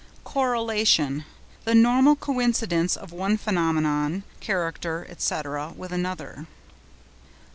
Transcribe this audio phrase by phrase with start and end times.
[0.23, 5.35] CORRELATION.—The normal coincidence of one phenomenon, character, &c.,
[5.77, 6.47] with another.